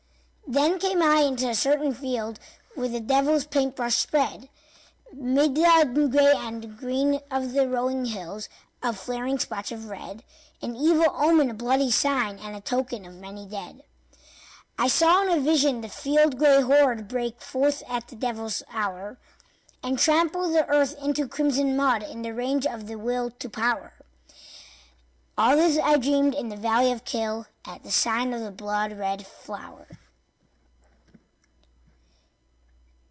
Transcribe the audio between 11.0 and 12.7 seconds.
omen, a bloody sign, And a